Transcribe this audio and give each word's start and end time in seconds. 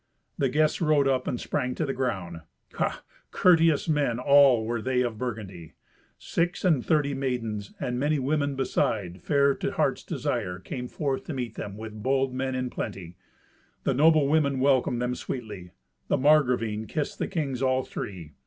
The 0.35 0.49
guests 0.49 0.81
rode 0.81 1.07
up 1.07 1.27
and 1.27 1.39
sprang 1.39 1.75
to 1.75 1.85
the 1.85 1.93
ground. 1.93 2.39
Ha! 2.73 3.03
courteous 3.29 3.87
men 3.87 4.17
all 4.17 4.65
were 4.65 4.81
they 4.81 5.01
of 5.01 5.19
Burgundy! 5.19 5.73
Six 6.17 6.65
and 6.65 6.83
thirty 6.83 7.13
maidens 7.13 7.75
and 7.79 7.99
many 7.99 8.17
women 8.17 8.55
beside, 8.55 9.21
fair 9.21 9.53
to 9.53 9.73
heart's 9.73 10.01
desire, 10.03 10.57
came 10.57 10.87
forth 10.87 11.25
to 11.25 11.35
meet 11.35 11.53
them, 11.53 11.77
with 11.77 12.01
bold 12.01 12.33
men 12.33 12.55
in 12.55 12.71
plenty. 12.71 13.15
The 13.83 13.93
noble 13.93 14.27
women 14.27 14.59
welcomed 14.59 15.03
them 15.03 15.13
sweetly. 15.13 15.69
The 16.07 16.17
Margravine 16.17 16.87
kissed 16.87 17.19
the 17.19 17.27
kings 17.27 17.61
all 17.61 17.83
three. 17.83 18.33